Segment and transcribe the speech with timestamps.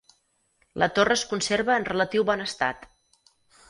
[0.85, 2.93] La torre es conserva en relatiu bon estat.